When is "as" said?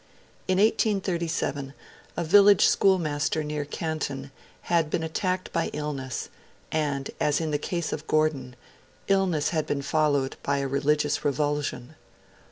7.19-7.39